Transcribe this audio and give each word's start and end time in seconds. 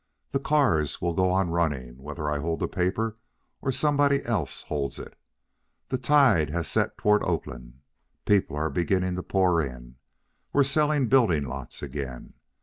The 0.31 0.39
cars 0.39 0.99
will 0.99 1.13
go 1.13 1.29
on 1.29 1.51
running, 1.51 1.99
whether 2.01 2.27
I 2.27 2.39
hold 2.39 2.59
the 2.61 2.67
paper 2.67 3.17
or 3.61 3.71
somebody 3.71 4.25
else 4.25 4.63
holds 4.63 4.97
it. 4.97 5.15
The 5.89 5.99
tide 5.99 6.49
has 6.49 6.67
set 6.67 6.97
toward 6.97 7.21
Oakland. 7.21 7.81
People 8.25 8.55
are 8.55 8.71
beginning 8.71 9.13
to 9.17 9.21
pour 9.21 9.61
in. 9.61 9.97
We're 10.53 10.63
selling 10.63 11.07
building 11.07 11.45
lots 11.45 11.83
again. 11.83 12.33